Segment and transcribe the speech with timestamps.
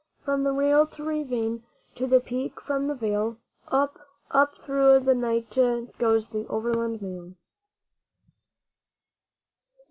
[0.25, 1.61] From rail to ravine
[1.93, 3.99] to the peak from the vale Up,
[4.31, 5.51] up through the night
[5.99, 7.35] goes the Overland Mail.